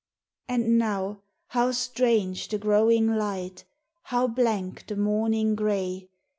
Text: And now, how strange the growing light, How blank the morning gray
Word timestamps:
And 0.47 0.79
now, 0.79 1.21
how 1.49 1.71
strange 1.73 2.47
the 2.47 2.57
growing 2.57 3.05
light, 3.17 3.65
How 4.05 4.25
blank 4.25 4.87
the 4.87 4.95
morning 4.95 5.53
gray 5.53 6.09